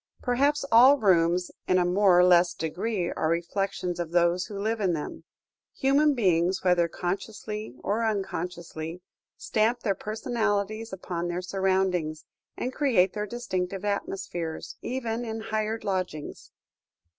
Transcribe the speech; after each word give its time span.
Perhaps 0.23 0.65
all 0.71 0.97
rooms 0.97 1.51
in 1.67 1.77
a 1.77 1.85
more 1.85 2.17
or 2.17 2.23
less 2.23 2.55
degree 2.55 3.11
are 3.11 3.29
reflections 3.29 3.99
of 3.99 4.09
those 4.09 4.47
who 4.47 4.57
live 4.59 4.81
in 4.81 4.93
them: 4.93 5.25
human 5.75 6.15
beings, 6.15 6.63
whether 6.63 6.87
consciously 6.87 7.75
or 7.83 8.03
unconsciously, 8.03 9.01
stamp 9.37 9.81
their 9.81 9.93
personalities 9.93 10.91
upon 10.91 11.27
their 11.27 11.43
surroundings, 11.43 12.25
and 12.57 12.73
create 12.73 13.13
their 13.13 13.27
distinctive 13.27 13.85
atmospheres, 13.85 14.75
even 14.81 15.23
in 15.23 15.39
hired 15.39 15.83
lodgings. 15.83 16.49